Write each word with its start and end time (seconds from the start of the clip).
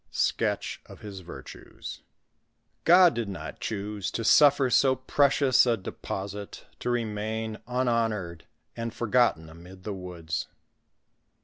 —SKETCH 0.11 0.79
OF 0.87 1.01
HIS 1.01 1.19
VIRTUES. 1.19 2.01
Gk)D 2.87 3.13
did 3.13 3.29
not 3.29 3.59
choose 3.59 4.09
to 4.09 4.23
suffer 4.23 4.67
so 4.71 4.95
precious 4.95 5.67
a 5.67 5.77
deposite 5.77 6.63
to 6.79 6.89
remain 6.89 7.59
unhonored 7.67 8.45
and 8.75 8.95
forgotten 8.95 9.47
amid 9.47 9.83
the 9.83 9.93
woods. 9.93 10.47